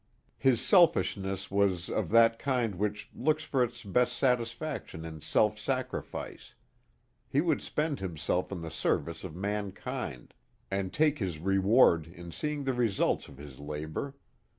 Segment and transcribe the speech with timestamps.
[0.39, 6.55] His selfishness was of that kind which looks for its best satisfaction in self sacrifice.
[7.29, 10.33] He would spend himself in the service of mankind,
[10.71, 14.15] and take his reward in seeing the results of his labor.